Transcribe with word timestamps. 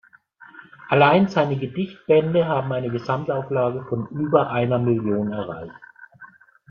Allein 0.89 1.27
seine 1.27 1.59
Gedichtbände 1.59 2.47
haben 2.47 2.73
eine 2.73 2.89
Gesamtauflage 2.89 3.83
von 3.87 4.07
über 4.07 4.49
einer 4.49 4.79
Million 4.79 5.31
erreicht. 5.31 5.75